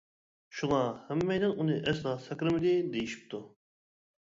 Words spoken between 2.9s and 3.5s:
دېيىشىپتۇ.